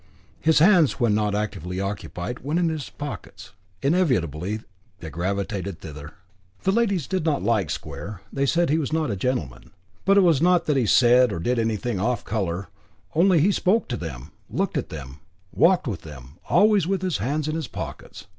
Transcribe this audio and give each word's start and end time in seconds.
His 0.39 0.57
hands, 0.57 0.99
when 0.99 1.13
not 1.13 1.35
actively 1.35 1.79
occupied, 1.79 2.39
went 2.39 2.59
into 2.59 2.73
his 2.73 2.89
pockets, 2.89 3.51
inevitably 3.83 4.61
they 4.99 5.11
gravitated 5.11 5.79
thither. 5.79 6.15
Ladies 6.65 7.05
did 7.05 7.23
not 7.23 7.43
like 7.43 7.69
Square; 7.69 8.21
they 8.33 8.47
said 8.47 8.71
he 8.71 8.79
was 8.79 8.91
not 8.91 9.11
a 9.11 9.15
gentleman. 9.15 9.69
But 10.03 10.17
it 10.17 10.21
was 10.21 10.41
not 10.41 10.65
that 10.65 10.75
he 10.75 10.87
said 10.87 11.31
or 11.31 11.37
did 11.37 11.59
anything 11.59 11.99
"off 11.99 12.25
colour," 12.25 12.69
only 13.13 13.41
he 13.41 13.51
spoke 13.51 13.87
to 13.89 13.95
them, 13.95 14.31
looked 14.49 14.75
at 14.75 14.89
them, 14.89 15.19
walked 15.51 15.87
with 15.87 16.01
them, 16.01 16.39
always 16.49 16.87
with 16.87 17.03
his 17.03 17.17
hands 17.19 17.47
in 17.47 17.53
his 17.55 17.67
pockets. 17.67 18.25